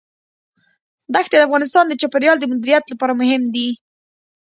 [1.13, 3.69] دښتې د افغانستان د چاپیریال د مدیریت لپاره مهم دي.